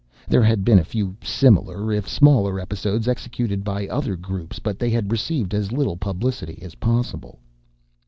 [0.27, 4.89] There had been a few similar, if smaller, episodes, executed by other groups, but they
[4.89, 7.37] had received as little publicity as possible.